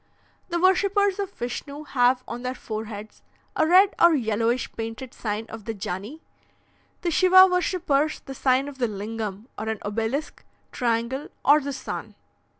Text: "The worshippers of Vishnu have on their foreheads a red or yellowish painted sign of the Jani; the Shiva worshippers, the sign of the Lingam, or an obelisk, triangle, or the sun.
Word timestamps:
"The 0.49 0.59
worshippers 0.59 1.19
of 1.19 1.29
Vishnu 1.31 1.83
have 1.83 2.23
on 2.27 2.41
their 2.41 2.55
foreheads 2.55 3.21
a 3.55 3.67
red 3.67 3.93
or 4.01 4.15
yellowish 4.15 4.71
painted 4.71 5.13
sign 5.13 5.45
of 5.47 5.65
the 5.65 5.75
Jani; 5.75 6.23
the 7.01 7.11
Shiva 7.11 7.45
worshippers, 7.45 8.19
the 8.21 8.33
sign 8.33 8.67
of 8.67 8.79
the 8.79 8.87
Lingam, 8.87 9.47
or 9.59 9.69
an 9.69 9.77
obelisk, 9.83 10.43
triangle, 10.71 11.27
or 11.45 11.59
the 11.61 11.71
sun. 11.71 12.15